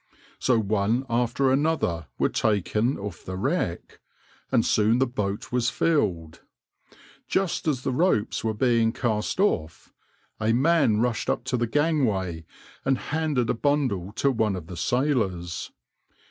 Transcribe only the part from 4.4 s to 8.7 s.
and soon the boat was filled. Just as the ropes were